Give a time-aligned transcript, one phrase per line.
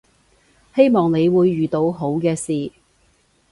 [0.73, 2.71] 希望你會遇到好嘅事